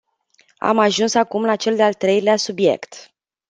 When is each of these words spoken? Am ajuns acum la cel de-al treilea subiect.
Am 0.57 0.77
ajuns 0.79 1.13
acum 1.15 1.45
la 1.45 1.55
cel 1.55 1.75
de-al 1.75 1.93
treilea 1.93 2.35
subiect. 2.37 3.13